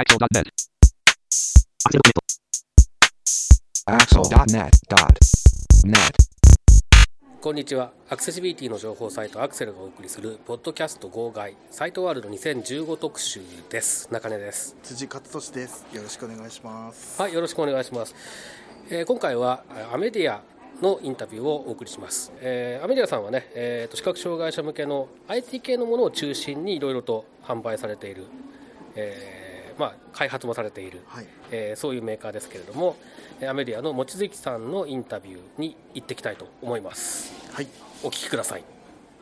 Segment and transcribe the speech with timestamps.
[0.00, 0.48] Axel.net.
[3.84, 4.70] Axel.net.net.
[7.42, 7.92] こんにちは。
[8.08, 14.08] アクセシビリティの情報サイトアクセルがお送りするポッドキャスト号外サイトワールド2015特集です。
[14.10, 14.74] 中根です。
[14.82, 15.86] 辻勝利です。
[15.92, 17.20] よろしくお願いします。
[17.20, 18.14] はい、よろしくお願いします。
[18.88, 20.40] えー今回はアメディア
[20.80, 22.32] のインタビューをお送りします。
[22.40, 28.24] えーアメディアさんはね、えーと視覚障害者向けの IT 系のものを中心にいろいろと販売されている、
[28.94, 29.49] えー
[29.80, 31.26] まあ、開発もされている、はい。
[31.50, 32.96] えーそういうメーカーですけれども、
[33.40, 37.32] えーアメディアの望月さんのインタビューに行ってきたいと思います。
[37.52, 37.66] はい。
[38.02, 38.64] お聞きください、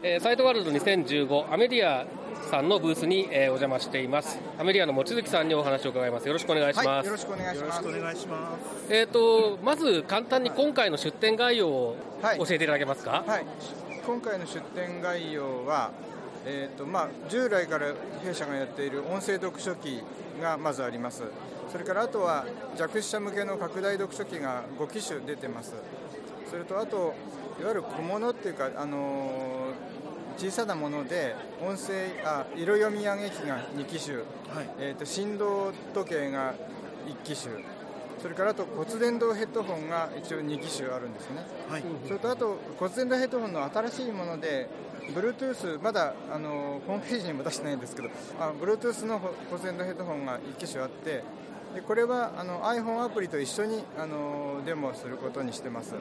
[0.02, 2.06] えーサイトワールド2015アメディア
[2.50, 7.82] さんのブースに、えーお邪魔していますアメディアの望月さんにお話を伺いますよろしくお願いします、はい、よろしくお願いします。
[7.84, 8.94] よろしくお願いします。
[8.94, 13.46] えー、とまず簡単に今回の出展概要をはい教えていただけますか、はい、
[14.04, 15.92] 今回の出展概要は、
[16.44, 20.02] えーとまあ、従来から弊社がやっている音声読書機
[20.40, 21.22] がまずあります。
[21.70, 25.74] それからあとは弱視者向けの拡大読書機が5機種出てます。
[26.50, 27.14] それとあと
[27.60, 29.98] いわゆる小物っていうか、あのー
[30.38, 34.24] 小さなもので音声あ色読み上げ機が2機種、はい。
[34.78, 36.54] えー、と振動時計が
[37.08, 37.56] 1機種
[38.22, 41.82] それからあと骨伝導ヘッドホンが一応2機種あるんですねはい。
[42.06, 44.68] それとあと骨伝導ヘッドホンの新しいもので
[45.14, 48.08] Bluetooth まだあのホームページにも出してないんですけど
[48.40, 51.24] あ Bluetooth の骨伝導ヘッドホンが1機種あって
[51.74, 55.94] でこれはあの iPhone アプリと一緒にあのデモすることにしてます。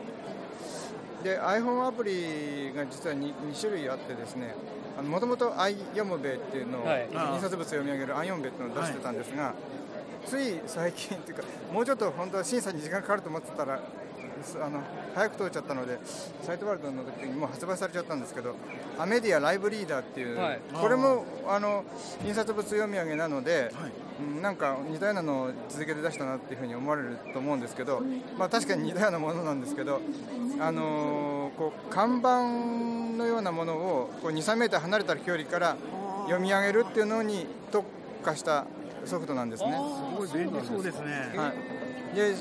[1.24, 4.56] で iPhone アプリが実は 2, 2種類あってですね
[5.04, 7.08] もともと i 読むべっていうのを、はい。
[7.36, 9.54] 印刷物を読み上げる i 読むべっていうのを出してたんですが、
[10.26, 14.17] つい最近っていうかもうちょっと本当は審査に時間かかると思ってたらす
[14.56, 14.82] あの
[15.16, 16.00] 早く通っちゃったので
[16.44, 18.56] サイトワールドの時にもう発売されちゃったんですけど
[18.98, 21.84] アメディアライブリーダーっていう、はいこれもあの
[22.26, 23.92] 印刷物読み上げなので、はい。
[24.20, 28.02] うんなんか似たようなのを続けて出したなっていうふうに思われると思うんですけど、
[28.36, 30.02] まあ、確かに似たようなものなんですけど、
[30.60, 35.78] あのーこう看板のようなものをこう2、3メーター離れた距離から
[36.26, 37.86] 読み上げるっていうのに特
[38.24, 38.66] 化した
[39.06, 39.72] ソフトなんですね。
[39.72, 41.12] すごい便利そうですね。
[41.36, 41.54] は
[42.14, 42.36] い、で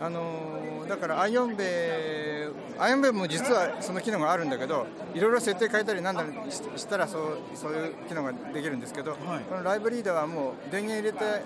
[0.00, 2.48] あのーだからアイオンベ
[2.78, 9.20] アイオンベも実はその機能があるんだけどいろいろ設定変えたりなんだりししたらそうそういう機能ができるんですけど、はい。
[9.48, 11.42] このライブリーダーはもう電源入れて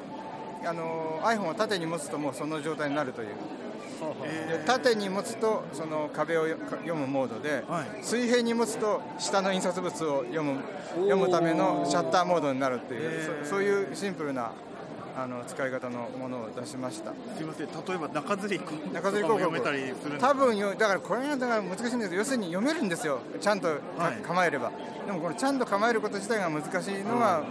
[0.66, 3.28] あのー iPhone を縦に持つともうその状態になるという。
[4.48, 8.02] で縦に持つとその壁をよ読むモードで、はい。
[8.02, 10.60] 水平に持つと下の印刷物を読む
[10.94, 13.44] 読むためのシャッターモードになるっていうへー。
[13.44, 14.52] そそういうシンプルな
[15.22, 17.10] あの使い方のものを出しました。
[17.10, 17.66] すみません。
[17.66, 23.20] 例えば中吊り中吊り広告読めたりする多分よだからこれがだから難しいんです要するに読めるんですよ。
[23.38, 24.16] ちゃんとかはい。
[24.22, 24.72] 構えれば。
[25.06, 27.42] でもこのちゃんと構えること自体が難しいのが、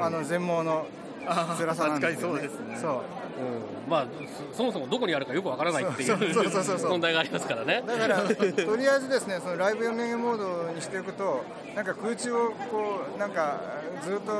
[0.00, 0.86] あの全盲の
[1.26, 2.78] 辛さなんですよ、ね、確かにそうですね。
[2.80, 3.02] そう
[3.38, 3.90] うん。
[3.90, 4.06] まあ
[4.52, 6.18] そそもそもどこにあるかよくわからないっていそう
[6.88, 7.82] 問題がありますからね。
[7.86, 11.44] だから とりあえずですねそのライブ読み上げモードにしておくと
[11.74, 13.60] なんか空中をこうなんか
[14.02, 14.32] ずっと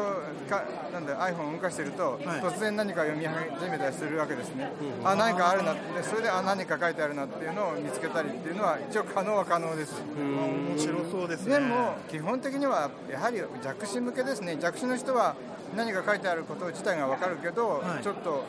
[0.51, 2.41] かなんだ iPhone を動かしてると、はい。
[2.41, 4.71] 突然何か読み始めたりするわけですね、
[5.05, 9.95] あ何かあるなってそれであ何か書いてあるなっていうのを見つけたりっていうのは一応可能は可能です。
[10.19, 11.55] 面白そうですね。
[11.55, 14.57] でも基本的にはやはり弱視向けですね。
[14.61, 15.37] 弱視の人は
[15.77, 18.03] 何か書いてあること自体が分かるけど、はい。
[18.03, 18.43] ちょっと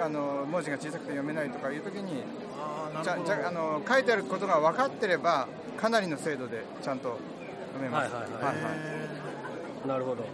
[0.00, 2.22] あの文字が小さくて読めないとかいう時に
[3.02, 3.18] じゃ。
[3.24, 7.18] じゃあの書いてあることが分かってればかなりの精度でちゃんと
[7.74, 8.12] 読めます。
[8.12, 8.54] はいはいはい
[9.84, 10.24] へなるほど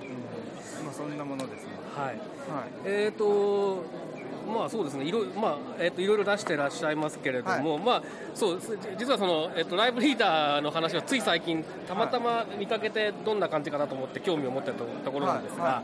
[0.84, 1.70] まあそんなものですね。
[1.94, 2.16] はいはい。
[2.84, 3.84] えーと
[4.44, 8.02] まあそうですね、いろいろまあえー、といろいろ出してらっしゃいますけれども、まあ
[8.34, 15.82] そうす実はそのえっ、とライブリーダーの話はつい最近たまたま見かけてどんな感じかなと思って興味を持ってたとところなんですが、はいは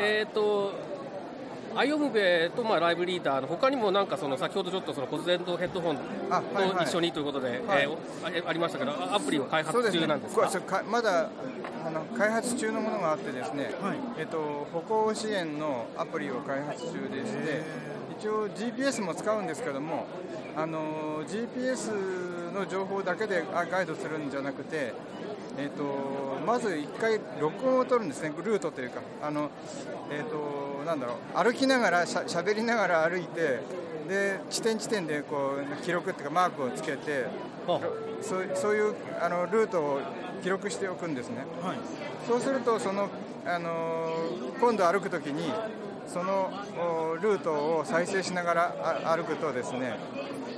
[0.00, 0.72] えっ、と
[1.76, 6.02] アイオムベとまあライブリーダーの他にもなんかその先ほどちょっとその骨伝導ヘッドホンと
[6.82, 7.60] 一緒にということで、はい。
[7.82, 7.96] えー
[8.44, 10.40] あありましたけどアプリを開発中なんですか？
[10.42, 11.28] これそれかまだ
[11.86, 13.96] あの開発中のものがあってですね、はい。
[14.18, 17.62] えっと、歩行支援のアプリを開発中でして
[18.18, 20.06] 一応 GPS も使うんですけども
[20.56, 24.92] あの GPS の情報だけであガイドするんじゃなくて、
[25.58, 25.84] えっと、
[26.46, 29.50] まず1回録音を取るんですねルートというかあの、
[30.10, 33.60] えっと、なんだろう歩きながらしゃしゃべりながら歩いて
[34.08, 37.26] で地点地点でこう記録っていうかマークをつけて
[37.66, 37.80] はあ
[38.22, 40.00] そうそういうあのルートを
[40.42, 41.44] 記録しておくんですね。
[41.62, 41.76] はい。
[42.26, 43.08] そうするとその、
[43.46, 45.50] あのー今度歩くときに
[46.06, 48.74] そのおルートを再生しながら
[49.04, 49.96] あ歩くとですね、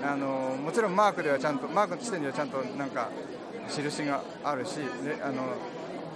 [0.03, 3.11] あのーもちろんマークではちゃんとマーク地点ではちゃんとなんか
[3.69, 5.43] 印があるしであの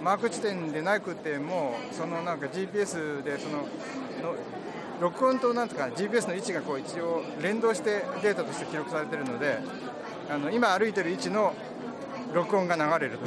[0.01, 3.59] マーク地点でなくてもそのなんか GPS でその
[4.21, 4.35] の
[4.99, 9.59] 録音となんとか GPS の位置がこう一応連動してデータとして記録されているので
[10.29, 11.53] あの今歩いてる位置の
[12.33, 13.19] 録音が流れる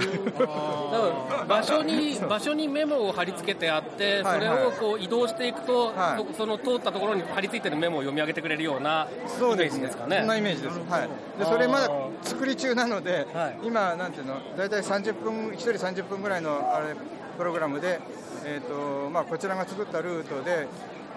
[1.48, 6.32] 場所に場所にメモを貼り付けてあって、はいそれをこう移動していくと、はい。
[6.32, 9.74] そその通ったところに貼り付いてるメモを読み上げてくれるようなイメーそうです。
[9.74, 10.18] ねジですかね。
[10.18, 11.08] そんなイメージです、はい、
[11.38, 11.90] でそれまだ
[12.22, 13.58] 作り中なので、はい。
[13.62, 16.94] 今、なんていうの、大体30分、1人30分ぐらいのあれ
[17.36, 18.00] プログラムで、
[18.44, 20.68] えーとまあ、こちらが作ったルートで、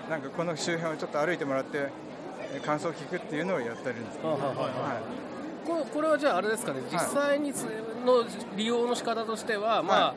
[0.10, 4.58] なんかこの周辺をちょっと歩いてもらって、えー感想を聞くっていうのをやってるんです、はいはいはい。
[4.58, 4.64] は
[5.66, 7.64] これこれはじゃああれですかね、実際につ
[8.06, 8.24] の
[8.56, 10.16] 利用の仕方としては、まあ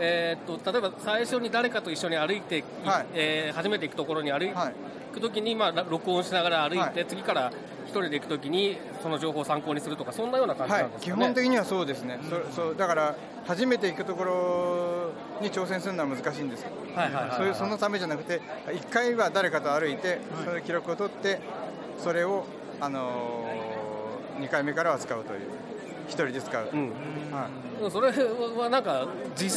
[0.00, 3.06] えー、と例えば最初に誰かと一緒に歩いてい、はい。
[3.14, 4.74] えー初めて行くところに歩いはい。
[5.12, 7.06] くときに、まあ、録音しながら歩いて、はい。
[7.06, 7.50] 次から
[7.86, 11.16] 一人で行くときにその情報を参考にするとか、そんなような感じはないんですかね。
[11.16, 13.14] 基本的にはそうですね、そそうだから
[13.46, 16.62] 初めて行くところに挑戦するのは難しいんです。
[16.62, 17.36] よ、はいはいはいはい。
[17.38, 21.40] そういうそのためじゃなくて、1回は誰かと歩いて、それで記録を取って、
[21.98, 22.44] それを、
[22.80, 23.67] あのー、
[24.40, 25.40] 2回目からは使うという、
[26.08, 26.68] 1人で使う。
[26.72, 26.80] うん。
[27.32, 27.48] は
[27.86, 27.90] い。
[27.90, 29.06] それはなんか
[29.36, 29.50] 実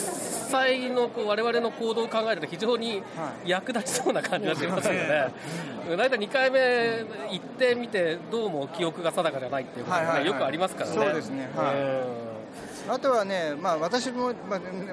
[0.52, 3.02] 際のこう我々の行動を考えると非常に
[3.46, 5.34] 役立ちそうな感じがしますよね。
[5.98, 10.32] 大体2回目行ってみてどうも記憶が定かじゃないっていうことがね、はいはいはい。
[10.32, 10.96] よくありますからね。
[10.96, 11.50] そうですね。
[11.56, 11.76] はい。
[11.76, 12.31] うん
[12.90, 14.34] あとはね、まあ、私も、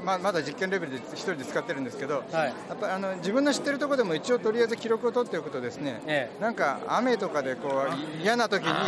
[0.05, 2.47] まあまだ実験レベルで1人で使ってるんですけど、はい。
[2.47, 8.79] やっぱりあの自分の知ってるところでも一応とりあえず記録を取っておくとですね、えなんか雨とかでこう嫌な時に結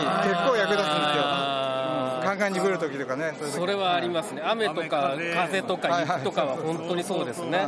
[0.48, 1.70] 構役立つんですよ。
[2.22, 3.58] カンカンに降る時とかね、そういう時。
[3.60, 7.66] それはありますね、雨とか雨風風とか雪とかは本当にそうですね。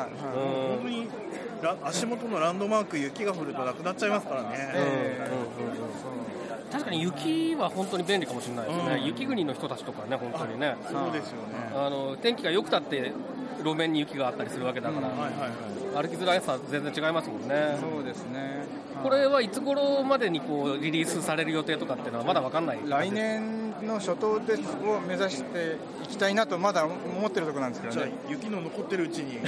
[1.84, 5.30] 足元のランドマーク雪が降るとなくなっちゃいますからね、え
[5.60, 5.68] うん。
[5.68, 5.76] うん。
[5.76, 6.41] うん
[6.72, 9.04] 確かに雪は本当に便利かもしれないですね、うん。
[9.04, 13.12] 雪国の人たちとかね、本当にね、そうですよね、あの天気が良くたって
[13.58, 16.08] 路面に雪があったりするわけだから、はいはいはい。
[16.08, 17.76] 歩きづらさ全然違いますもんね。
[17.78, 18.64] そうですね。
[19.02, 22.78] これはいつ頃までにこうリリースされる予定とかっていうのはまだ分かんない？
[22.86, 28.12] 来年の初頭ですを目指していきたいなとまだ思ってるところなんですけどね。
[28.28, 29.38] 雪の残ってるうちに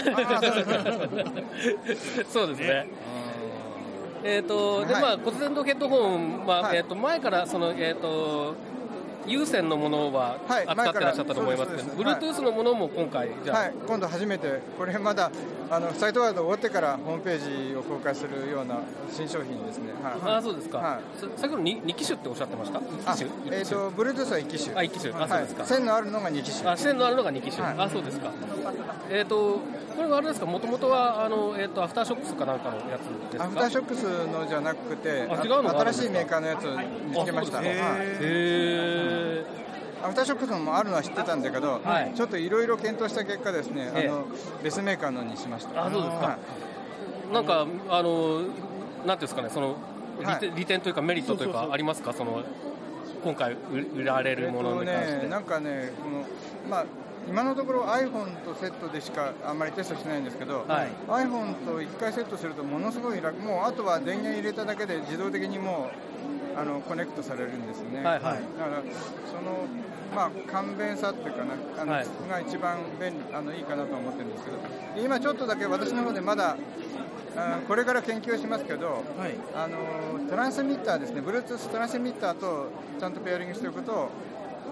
[2.30, 2.88] そうですね。
[4.24, 5.02] えーとではい。
[5.02, 6.78] まあ、骨伝導ヘッドホンは、はい。
[6.78, 8.54] えー、と前からその、えー、と
[9.26, 10.66] 有線のものははい。
[10.66, 15.30] 扱ってらっしゃったと思いますけど、前からそうです Bluetooth のものも今回、じゃあ、はい、今度初めて、これまだ
[15.70, 18.80] あのサイトワード終わってからホームページを公開するような
[19.10, 19.92] 新商品ですね。
[20.02, 20.36] はい。
[20.38, 21.20] あそうですか、はい。
[21.20, 22.78] さ先ほど 2, 2機種っておっしゃってました？
[22.78, 23.58] あ ?1 機種？
[23.58, 24.76] えっ、と、Bluetooth は1機種。
[24.76, 25.14] あ一機種。
[25.14, 25.62] あそうですか。
[25.62, 26.68] はい線のあるのが2機種。
[26.70, 27.74] あ線のあるのが2機種、はい。
[27.78, 28.30] あそうですか、
[29.10, 29.60] えー、と
[29.96, 33.02] これはあれですか、もともとはあの、えー、とアフターショックスかなんかのやつ
[33.32, 33.44] ですか？
[33.44, 36.76] アフターショックスのじゃなくて、新しいメーカーのやつを
[37.08, 37.60] 見つけました。
[37.62, 39.44] へ
[40.02, 42.12] アフターショックスもあるのは知ってたんだけど、はい。
[42.14, 44.08] ちょっといろいろ検討した結果ですね、ええ。
[44.08, 44.26] あの
[44.62, 45.86] 別メーカーのにしました。
[45.86, 46.26] あそうですか。
[46.26, 46.36] はい。
[47.30, 48.50] ーなんか、あのなんてい
[49.06, 49.76] うんですかね、その
[50.20, 50.40] 利はい。
[50.40, 52.42] 点利点というか、メリットというか、ありますか、その
[53.22, 55.12] 今回売売られるものに関して。
[55.12, 56.24] えっとね、なんかね、この
[56.68, 56.84] まあ、
[57.28, 60.88] 今のところ iPhone とセットでしかあんまりテストしてないんですけど、はい。
[61.08, 65.90] iPhone と1回セットするとものすごい楽、もうあとは電源入れただけで自動的にも
[66.56, 68.04] うあのコネクトされるんですね。
[68.04, 68.22] はいはい。
[68.22, 68.82] だから
[69.26, 69.66] その
[70.14, 72.06] まあ、簡便さっていうかなあの、はい。
[72.30, 74.58] が一番便利あのいいかなと思ってるんですけど
[74.94, 76.56] で今ちょっとだけ私の方でまだ
[77.36, 79.34] あこれから研究をしますけど、はい。
[79.56, 82.68] あのトランスミッターですね、Bluetooth トランスミッターと
[83.00, 84.08] ちゃんとペアリングしておくと、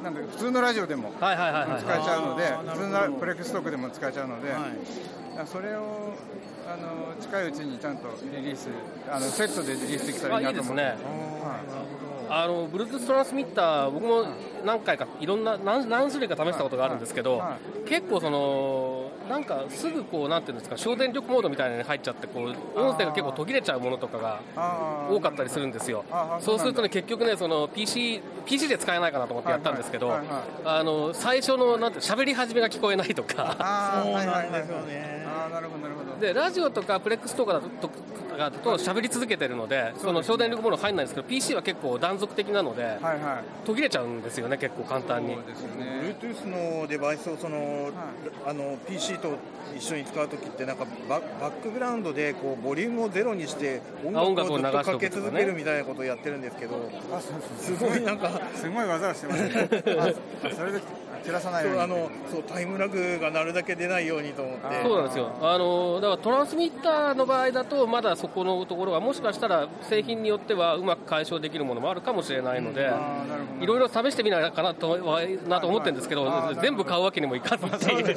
[0.03, 5.47] なんだ普通のラジオでも使えちゃうので、普通のプレックストークでも使えちゃうので、はい。
[5.47, 6.15] それを
[6.69, 8.69] あの近いうちにちゃんとリリース、
[9.11, 10.83] あのセットでリリースできたらいいなと思って。
[10.83, 11.07] あいいですね。
[11.07, 11.93] はい。
[12.31, 14.25] あの Bluetooth トランスミッター、僕も
[14.65, 17.43] 何回か、いろんな何何種類か試したことがあるんですけど、
[17.87, 18.92] 結構その、
[19.33, 24.41] なんかすぐこう、なんていうんですか、省電力モードみたいなのに入っちゃって、こう音声が結構途切れちゃうものとかが
[25.11, 26.05] 多かったりするんですよ。
[26.41, 30.15] そうするとね、そ結局ね、その PC, PC で使えないかなと思ってやったんですけど、
[30.67, 33.35] あの最初のなんて喋り始めが聞こえないとか。
[33.35, 35.27] そうあーはいはいはいなんですよね。
[35.27, 36.21] あーなるほどなるほど。
[36.21, 37.91] でラジオとかプレックスとかだと
[38.39, 43.67] だと喋り続けてるので、その省電力モード入んないんですけど、PC は結構断続的なので、はいはい。
[43.67, 45.35] 途切れちゃうんですよね、結構簡単に。
[45.35, 45.45] そう。
[45.45, 46.17] ですね。
[46.21, 47.91] Bluetooth のデバイスをその、
[48.47, 49.22] あの PC と
[49.77, 56.91] 一緒に使うときってなんかババックグラウンドでこうボリュームをゼロにして音楽をずっとかけ続けるみたいなことをやってるんですけど、
[57.59, 59.69] すごいなんかすごい技をしてますね。
[60.51, 60.81] あそれで
[61.23, 65.31] 照らさないようにそうあのそうタイムラグがなるだけ出ないようにと思ってあそうなんですよ。
[65.41, 72.91] あのだかからトランスミッターの場合だと、まだそこのところは、もしかしたら製品によってはうまく解消できるものもあるかもしれないので、
[73.61, 74.97] いろいろ試してみないかなと
[75.49, 78.17] なと思ってるんですけど、全部買うわけにもいかずっ ていう。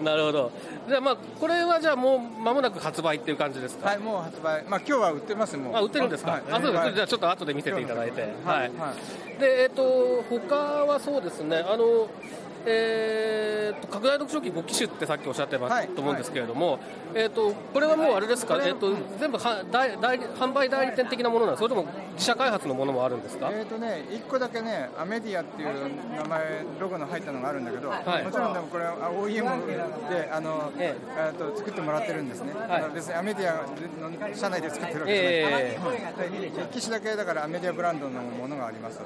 [0.02, 0.50] なるほど。
[0.88, 3.88] じゃあまあこれはじゃあもう間もなく発売っていう感じですか？
[3.90, 4.64] はい、もう発売。
[4.68, 5.76] まあ今日は売ってますもん。
[5.76, 6.32] あ、売ってるんですか？
[6.32, 6.92] はい、あ、そうです。
[6.94, 8.22] じゃあちょっと後で見せていただいて。
[8.44, 8.70] はい。
[9.38, 11.56] で、えっ、と他はそうですね。
[11.58, 12.08] あの。
[12.66, 16.80] えーと、拡大読書機5機種ってさっきおっしゃってましたと思うんですけれども、はい、
[17.14, 25.68] えーと、これはもうあれですか、えーと、全部は代代販売代理店的なものなんですそれとも自社開発のものもあるんですか、えーとね、1個だけね、アメディアっていう
[26.16, 29.66] 名前、ロゴの入ったのがあるんだけど、はい、もちろんでもこれは OEM
[30.10, 33.62] であの、えー、と作ってもらってるんですね、はい、別にアメディア
[34.28, 39.00] の社内で作ってるわけじゃない、えー、1機種だけだからアメディアブランドのものがあります。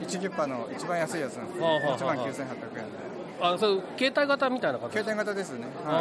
[0.00, 3.14] イチキュッパの一番安いやつなんですよ、1万9800円で。
[3.40, 6.00] あそう携帯型みたいな携帯型ですね、は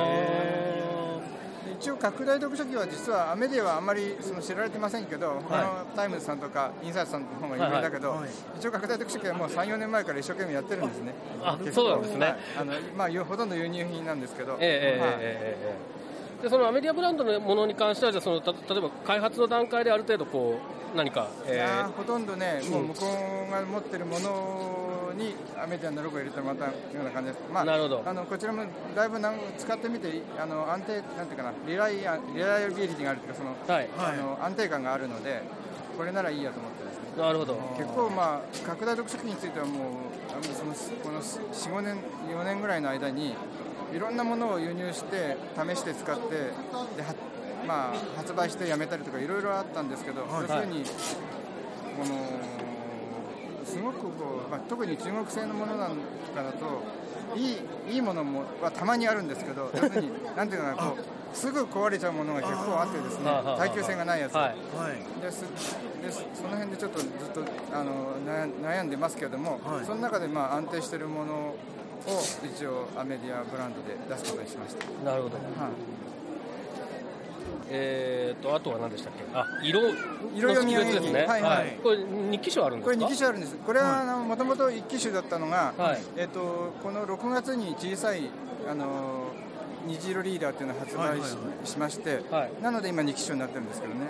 [1.72, 11.14] い、一応拡大読書機は実はアメディアはあんまりその知られてませんけど、はい、他のタイムズさんとかインサイトさんの方が有名だけど、はいはい、一応拡大読書機はもう34年前から一生懸命やってるんですね。
[11.44, 16.40] あそうなんですね、あのまあ、ほとんど輸入品なんですけど、えー、はい、えー、え。
[16.40, 23.06] ー、でそのアメディアブランドのものに関してはじゃその例えば開発の段階である程度こう何か、えー、ほとんどね、もう向こ
[23.48, 26.72] うが持ってるものにアメリカのロゴを入れてまたよ
[27.02, 28.04] うな感じです、まあ、なるほど。
[28.06, 28.64] あのこちらも
[28.96, 29.20] だいぶ
[29.58, 32.04] 使ってみてあの安定なんていうかなリライリ
[32.40, 35.42] ライアビリティがあるというかその、はい、あの安定感があるので
[35.98, 36.98] これならいいやと思ってです。
[37.18, 37.56] ねなるほど。
[37.78, 39.82] 結構まあ拡大読書機についてはもう
[40.32, 40.74] あのその
[41.04, 41.98] この45年
[42.30, 43.36] 4年ぐらいの間に
[43.94, 46.54] いろんなものを輸入して試して使ってで
[47.68, 52.64] まあ、発売してやめたりとかいろいろあったんですけど、はい、要するにこの
[53.66, 55.92] すごくこう、まあ、特に中国製のものなん
[56.36, 56.84] かだと
[57.36, 57.58] いい
[57.96, 67.42] いいものもはたまにあるんですけど 要するになんていうかなこうすぐ壊れちゃうものが結構あってですね耐久性がないやつ、はい、ですでその辺でちょっとずっと
[67.74, 68.18] あの
[68.62, 71.58] 悩んでますけれども、はい、その中でまあ安定しているものを
[72.44, 74.86] 一応アメディアブランドで出すことにしました。
[75.10, 76.13] なるほど、はい
[77.76, 79.24] えーと、あとは何でしたっけ？
[79.34, 79.82] あ色
[80.36, 83.56] 色読みですね、はいはい、これ2機種あるんですこれ2機種あるんです。
[83.58, 88.30] これはもともと1機種だったのが、はい、えーと、この6月に小さい
[88.70, 89.34] あの
[89.88, 91.20] 虹色リーダーっていうのを発売
[91.66, 94.02] し,、しまして、はい、なので今2機種になってるんですけどね。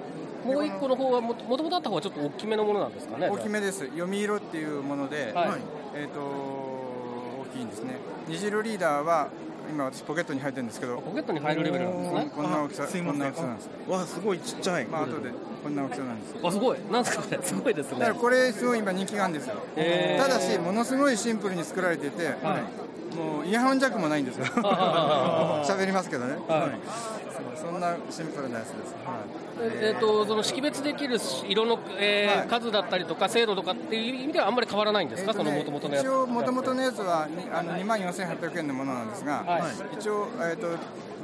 [0.45, 3.29] もう1個の方はもともとあった方はちょっと大きめのものなんですかね？
[3.29, 3.85] 大きめです。
[3.85, 5.61] 読み色っていうもので、はい、
[5.95, 7.95] えーと大きいんですね。
[8.27, 9.29] 虹色リーダーは
[9.69, 10.97] 今私ポケットに入ってるんですけど。
[10.97, 12.31] ポケットに入るレベルなんですね。
[12.35, 13.19] こんな大きさすいません。
[13.19, 13.69] こんな大きさなんです。
[13.89, 14.85] わすごいちっちゃい。
[14.85, 15.31] まあ後で
[15.63, 16.35] こんな大きさなんです。
[16.43, 16.79] あすごい。
[16.91, 17.99] なんですかねすごいですね。
[17.99, 19.55] だからこれすごい今人気があるんですよ。
[20.17, 24.45] ただしものすごいシンプルに作られていて、はい、もうイヤホンジャックもないんですよ。
[25.65, 27.22] 喋りますけどね、はい、
[27.55, 29.17] そんなシンプルなやつです、はい。
[29.81, 36.05] えーと、その識別できる色の、えー、はい、数だったりとか精度とかっていう意味ではあんまり変わらないんですか、えーね、その元々のやつ。
[36.05, 39.63] 一応元々のやつはあの2万4800円のものなんですが、はい、
[39.95, 40.67] 一応、えーと、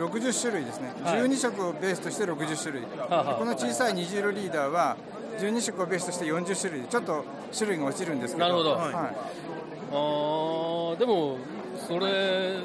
[0.06, 4.98] 60種類ですね、はい、12色をベースとして60種類、はこの小さい虹色リーダーは
[5.39, 7.24] 12色をベースとして40種類ちょっと
[7.56, 8.48] 種類が落ちるんですけど。
[8.48, 9.13] なるほど、はい、あ
[11.00, 11.38] でも
[11.88, 12.58] それ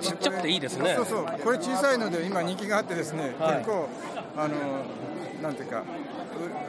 [0.00, 0.94] ちっちゃくていいですね。
[0.96, 1.26] そうそう。
[1.42, 3.88] これ小さいので今人気があってですね、はい、結構
[4.36, 4.54] あの
[5.42, 5.84] なんていうか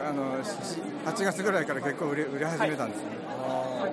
[0.06, 3.88] あの8月ぐらいから結構売れ売れ始めたんですね、は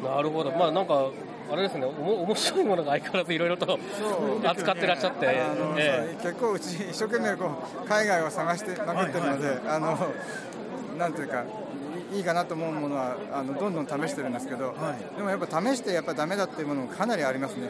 [0.00, 0.50] い、なるほど。
[0.52, 1.10] まあなんか
[1.50, 3.76] あれですね、おも面白いものが相変わらずいろいろと
[4.44, 7.50] 扱ってらっしゃって、えー、結構うち一生懸命こ
[7.84, 10.12] う海外を探してまくってるので、はいはい、あの
[10.96, 11.44] なんていうか
[12.12, 17.68] いいかなと思うものはあのどんどん試してるんですけど、はい、でもやっぱ試してやっぱダメだっていうものもかなりありますね。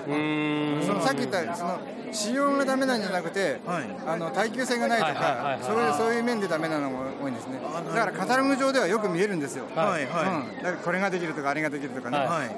[0.86, 1.78] そのさっき言ったその
[2.12, 7.60] 仕様がダメなんじゃなくて、はい、あの耐久性がないとか、そういうそういう面でダメなのが多いんですね。
[7.94, 9.64] だからカタログ上ではよく見えるんですよ。
[9.74, 10.56] はいはい。
[10.56, 12.18] うん、だからこれができるとかあれができるとかね。
[12.18, 12.48] はい。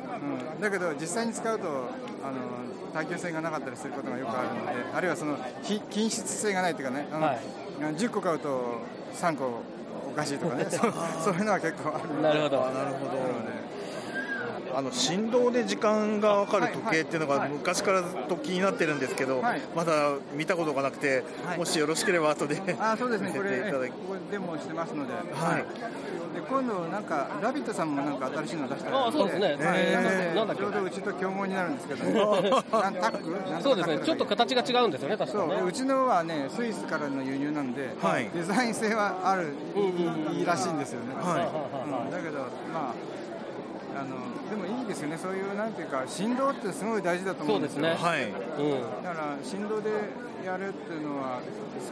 [0.55, 1.71] うん、だけど実際に使うとあ
[2.31, 2.63] の
[2.93, 7.39] 耐久性がなかったりすることがよくあるので、あるいはその品質性がないというかね、あの、はい、
[7.97, 8.81] 10個買うと
[9.15, 9.63] 3個
[10.13, 10.67] おかしいとかね。
[10.71, 12.23] そういうのは結構ある。
[12.23, 12.61] なるほど。
[12.61, 13.62] なるほど
[14.75, 23.33] あの振動で時間が分かる時計っていうのが昔からと気になってるんですけど、はい、まだ見たことがなくて、はい、もしよろしければ後であそうですね。
[23.35, 25.65] これここデモしてますので、はい、
[26.35, 32.05] で今度なんか「ラビット!」さんもなんか新しいの出したらあそうですね、えー、ちょうどうちと競合になるんですけど、
[32.43, 33.11] ね、タッ
[33.57, 33.99] クそうですね。
[34.05, 39.55] ちょっと形が違うんですよね確かに、ね、うちのはねスイスからの輸入なんで、はい、デザイン性はある、
[40.33, 42.39] いいらしいんですよね、はい、うん、だけど
[42.73, 42.95] まあ
[43.97, 47.95] あのでもいいですよね、そういうなんていうか、振動ってすごい大事だと思うんですよ、ね。
[47.95, 48.25] はい。
[48.25, 49.03] うん。
[49.03, 49.91] だから振動で
[50.45, 51.41] やるっていうのは、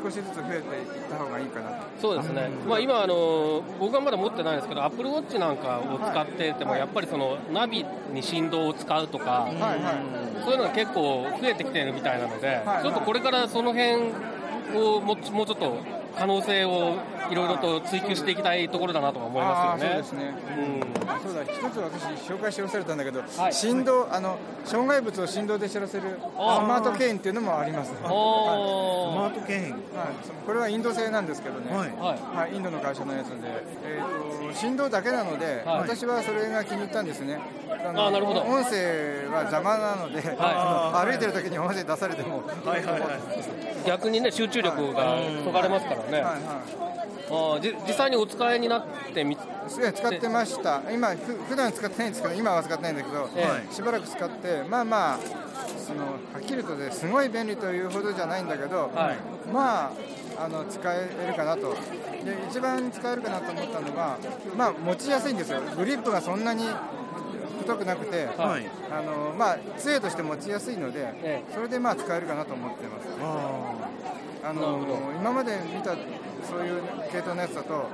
[0.03, 1.77] 少しずつ増えていった方がいいかなと。
[2.01, 10.45] そうですね、まあ、今あの、僕はまだ持ってないんですけど、アップルウォッチなんかを使ってても、やっぱりそのナビに振動を使うとか、はいはい。
[10.45, 14.13] そういうのが結構増えてきてるみたいなので、はいちょっとこれからその辺
[14.77, 16.97] をもうちょっと可能性を
[17.31, 19.95] いろいろと追求していきたいところだなとは思いますよね。
[19.95, 21.23] そうですね、うん。
[21.23, 23.53] そうだ、一つ私、紹介して忘れたんだけど、はい。
[23.53, 29.73] 振動あの、障害物を振動で知らせるスマートケインっていうのもあります、はいスマおート券はい。
[30.23, 31.89] そこれはインド製なんですけどね、はい。
[31.89, 32.37] ーはい。
[32.37, 33.35] はい、インドの会社のやつで、
[33.85, 35.79] えー、と振動だけなので、はい。
[35.81, 37.39] 私はそれが気に入ったんですね、
[37.69, 38.41] ああーなるほど。
[38.43, 43.11] 音声は邪魔なので、あー歩いてる時に音声出されても、はいはいはい
[43.87, 46.63] 逆にね集中力がそがれますからね、はいは
[47.31, 48.85] あーじ実際にお使いになっ
[49.15, 53.73] てみい、すごい使ってました、今、ふ普段使ってないんですけど、今は使ってないんだけど、ええ。
[53.73, 55.19] しばらく使って、まあまあ、
[55.79, 59.17] そのはっきりとですごい便利というほどじゃないんだけど、はい。
[59.53, 59.93] まあ
[60.45, 61.77] あの使えるかなと。
[62.25, 64.19] で一番使えるかなと思ったのが、
[64.57, 65.61] まあ、持ちやすいんですよ。
[65.77, 66.65] グリップがそんなに
[67.61, 68.67] 太くなくて、はい。
[68.91, 73.09] あのまあ、杖として持ちやすいので、えそれでまあ使えるかなと思ってます。
[73.23, 73.73] あ
[74.43, 74.87] あの
[75.21, 75.95] 今まで見た
[76.49, 77.89] そういう系統のやつだと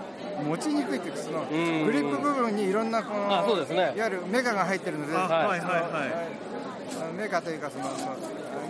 [0.45, 1.85] 持ちにくいっていうかそのん。
[1.87, 3.93] グリップ部分にいろんなこのあそうですね。
[3.97, 6.07] いわゆるメカが入ってるので、あはいはいは
[7.13, 7.15] い。
[7.17, 8.17] メカというかそのその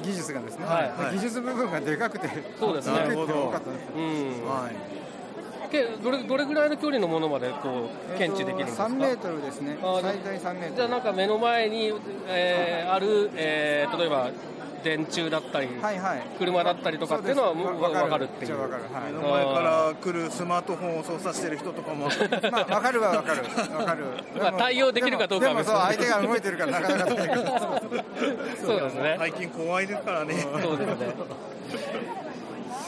[0.03, 1.15] 技術がですね、はいはい。
[1.17, 2.99] 技術部分がでかくてそうですね。
[3.15, 3.97] 多かったんですよ。
[3.97, 4.05] うん
[4.49, 4.73] はい。
[4.73, 5.06] け
[6.03, 9.77] どれどれぐらいの距離のものまでこう検知できるんですか、3メートルですね。
[9.81, 10.77] 最大3メートル。
[10.77, 11.93] じゃあなんか目の前に、
[12.29, 14.31] えーある、えー例えば
[14.87, 16.23] 電柱だったり、はいはい。
[16.39, 18.53] 車だったりとかっていうのはもうわ分かるっていう。
[18.53, 18.83] 一応わかる。
[18.85, 19.13] はい。
[19.13, 22.07] 目の前から来るスマートフォンを操作してる人とかも。
[22.53, 23.43] まあ、わかるはわかる、
[23.77, 24.05] わかる。
[24.39, 25.75] まあ対応できるかどうかはでも別に。
[25.75, 27.11] でもそう、相手が動いてるから、なかなか
[28.65, 30.35] そうですね、最近怖いですからね。
[30.63, 32.16] そうですね。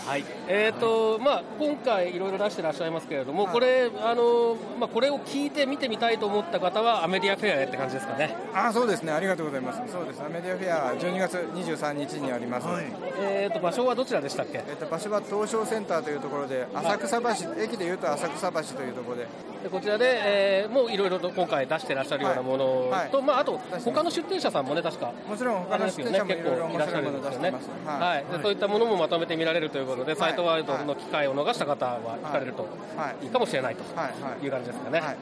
[0.08, 0.24] はい。
[0.48, 3.52] えーとまあ、今回、いろいろ出してらっしゃいますけれども、はい。
[3.52, 8.34] これあの、まあ、これを聞いて見てみたいと思った方は、アメディアフェアへって感じですかね。
[8.54, 9.92] あ、そうですね、ありがとうございます。
[9.92, 12.66] そうです、メディアフェア、12月23日にあります。
[12.66, 12.86] はい。
[13.20, 14.58] えーと場所はどちらでしたっけ？
[14.66, 19.26] えっと、場所は東証センターというところで、浅草橋、駅でいうと浅草橋というところで、
[19.64, 23.12] でこちらで、えーもういろいろと今回出してらっしゃるようなものと、はい。
[23.12, 23.22] はい。
[23.22, 25.12] まあ、あと他の出店者さんもね、確か。
[25.28, 27.50] もちろん他の出店者もいろいろ結構いらっしゃるんですよね。
[27.50, 28.02] の出してます。。
[28.02, 30.16] はい、でそういったものもまとめて見られるということで、い。
[30.16, 32.62] サイトワールドの機会を逃した方は行かれると
[32.96, 33.24] はい。
[33.24, 34.08] いいかもしれないとは
[34.42, 34.46] い。
[34.46, 35.00] う感じですかね。
[35.00, 35.16] はい。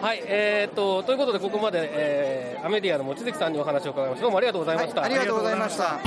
[0.00, 4.22] はい、えー、とということで、ここまで、えーアメディアの望月さんにお話を伺いました。
[4.22, 5.00] どうもありがとうございました。
[5.02, 5.10] はい。
[5.10, 6.00] ありがとうございました。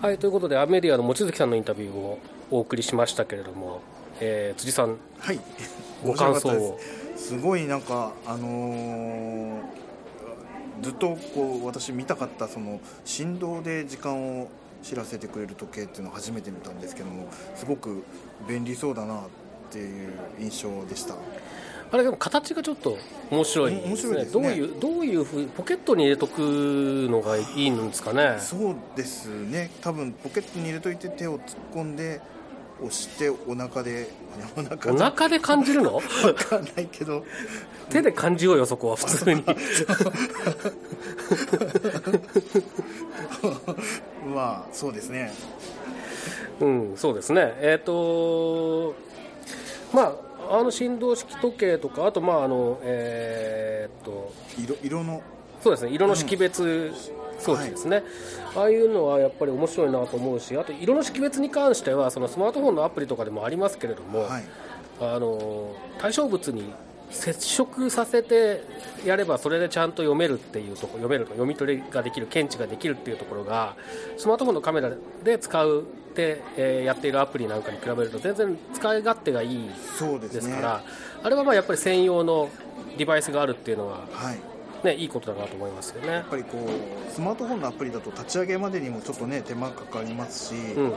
[0.00, 2.18] はい、ということで、アメディアの望月さんのインタビューを
[2.50, 3.80] お送りしましたけれども、
[4.20, 5.40] えー辻さん、はい。
[6.04, 6.78] ご感想を。
[7.16, 9.80] すごいなんかあのー
[10.82, 14.48] ずっとこう私見たかったその振動で時間を
[14.82, 18.02] 知らせてくれる時計っていうのを初めて見たんですけどもすごく
[18.48, 19.22] 便利そうだなっ
[19.70, 21.14] ていう印象でした
[21.92, 22.96] あれでも形がちょっと
[23.30, 23.88] 面白いですね。
[23.88, 26.38] 面白いですねどういうどういうふうポケットに入れとく
[27.10, 28.36] のがいいんですかね。
[28.38, 32.20] そうですね多分ポケットに入れといて手を突っ込んで
[32.82, 34.08] 押してお腹で
[34.56, 35.96] お腹おで腹で感じるの？
[35.96, 36.02] わ
[36.34, 37.24] かんないけど
[37.88, 39.44] 手で感じようよそこは普通に。
[44.34, 45.32] まあそうですね
[46.60, 47.54] うん、そうですね。
[47.60, 48.94] えっ、と
[49.92, 50.14] ま
[50.50, 55.22] ああの振動式時計とかあとまああのえっ、と色色の
[55.62, 55.92] そうですね。
[55.92, 56.92] 色の識別
[57.38, 58.02] 装置ですね、
[58.54, 64.44] ああいうのはやっぱり面白いなと思うしあと色の識別に関してはそのスマートフォンのアプリとかでもありますけれども、はい。
[65.00, 66.70] あの対象物に
[67.10, 68.62] 接触させて
[69.04, 73.76] やればそれでちゃんと読めるっていうとこ読めると読み取りができる検知ができるっていうところが
[74.16, 74.92] スマートフォンのカメラ
[75.24, 79.68] で使うで、えーやっているアプリなんかに比べると全然使い勝手がいい
[80.30, 80.84] ですから
[81.22, 82.50] あれはまあやっぱり専用の
[82.98, 84.49] デバイスがあるっていうのは、はい
[84.84, 86.08] ね、いいことだなと思いますよね。
[86.08, 86.28] やっ。
[86.28, 90.92] ぱりこうスマートフォンのアプリだと立ち上げまでにもちょっとね手間かかりますし、うん。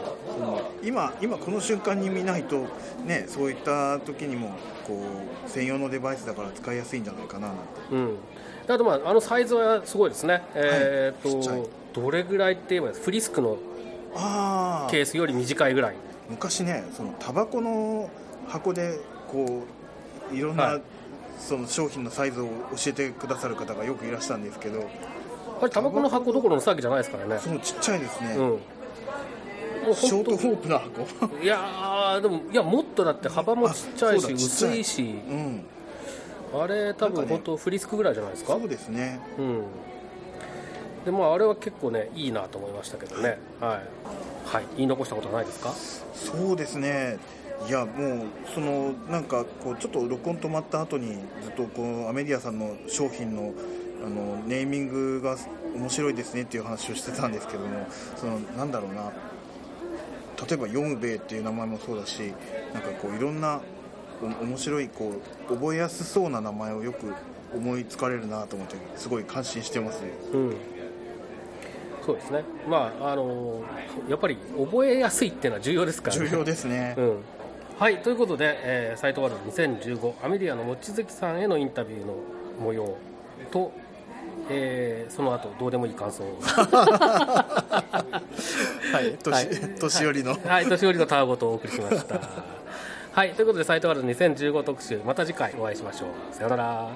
[0.83, 2.67] 今今この瞬間に見ないと
[3.05, 4.55] ねそういった時にも
[4.87, 5.01] こ
[5.45, 7.63] う専用のデバイスだから使いやすいんじゃないかななんて。
[7.91, 8.17] うん、
[8.67, 13.57] あとまああのサイズはすごいですね、えーちっとどれぐらいって言えばフリスクの
[14.89, 15.95] ケースより短いぐらい。
[16.29, 18.09] 昔ねそのタバコの
[18.47, 19.63] 箱でこ
[20.31, 20.81] ういろんな、はい
[21.39, 22.51] その商品のサイズを教
[22.87, 24.81] えてくださる方がよくいらしたんですけど
[25.59, 27.39] これタバコの箱どころの騒ぎじゃないですからね。
[27.39, 28.41] そうちっちゃいですね、うん。
[28.41, 28.59] も
[29.91, 31.43] うショートホープの箱。
[31.43, 35.01] いやーでもいやもっとだって幅もちっちゃいし、薄いし。
[35.01, 35.63] うん。
[36.55, 38.53] あれ多分本当フリスクぐらいじゃないですか。
[38.53, 39.19] そうですね。
[39.37, 39.63] うん。
[41.05, 43.37] でまああれは結構ねいいなと思いましたけどね。
[43.59, 43.79] はい、
[44.45, 45.73] はい、言い残したことはないですか？
[46.13, 47.17] そうですね
[47.67, 53.53] いやもうそのなんかこうちょっと録音止まった後にずっとこのアメディアさんの商品の
[54.05, 55.37] あのネーミングが
[55.73, 59.13] 面白いですねっていう話をしてたんですけどもそのなんだろうな
[60.45, 62.33] 例えばヨムベイっていう名前もそうだし
[62.73, 63.61] なんかこういろんな
[64.21, 65.13] お面白いこ
[65.49, 67.13] う覚えやすそうな名前をよく
[67.55, 70.11] 思いつかれるなと思ってすごい感心してますね。
[70.33, 70.55] うん。
[72.05, 72.43] そうですね。
[72.67, 73.63] まああの
[74.09, 76.29] やっぱり覚えやすいっていうのは重要ですからね。
[76.29, 76.95] 重要ですね。
[76.97, 77.17] うん
[77.79, 82.15] はいということで、えーサイトワールド2015アメディアの望月さんへのインタビューの
[82.61, 82.97] 模様
[83.51, 83.71] と、
[84.49, 87.81] えーその後どうでもいい感想を は
[89.01, 89.47] い年,、はい
[89.79, 92.19] 年寄りの、はい、年寄りのタワごとお送りしました。
[93.13, 96.35] はい、ということで、サイトワールド2015特集、また次回お会いしましょう。
[96.35, 96.89] さようなら。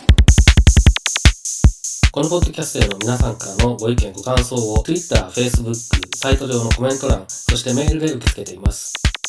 [2.12, 5.76] このポッドキャストへの皆さんからのご意見、ご感想を Twitter、Facebook、
[6.16, 8.94] サイト上のコメント欄、そしてメールで受け付けています。